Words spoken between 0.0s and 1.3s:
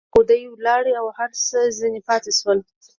خو دى ولاړ او